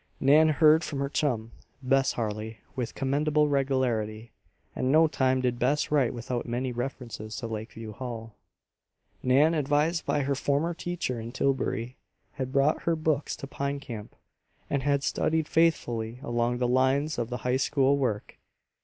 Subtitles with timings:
[0.19, 1.51] Nan heard from her chum,
[1.83, 4.31] Bess Harley, with commendable regularity;
[4.75, 8.33] and no time did Bess write without many references to Lakeview Hall.
[9.21, 11.97] Nan, advised by her former teacher in Tillbury,
[12.31, 14.15] had brought her books to Pine Camp,
[14.71, 18.39] and had studied faithfully along the lines of the high school work.